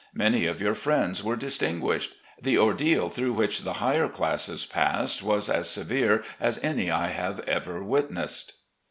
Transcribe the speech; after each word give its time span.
Many 0.15 0.47
of 0.47 0.59
your 0.59 0.73
friends 0.73 1.23
were 1.23 1.35
distinguished. 1.35 2.15
The 2.41 2.57
ordeal 2.57 3.07
through 3.11 3.33
which 3.33 3.61
the 3.61 3.73
higher 3.73 4.07
classes 4.09 4.65
passed 4.65 5.21
was 5.21 5.47
as 5.47 5.69
severe 5.69 6.23
as 6.39 6.57
any 6.63 6.89
I 6.89 7.11
ever 7.11 7.83
witnessed. 7.83 8.55